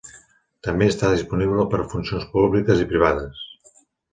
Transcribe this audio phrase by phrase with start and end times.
[0.67, 3.45] També està disponible per funcions públiques i privades.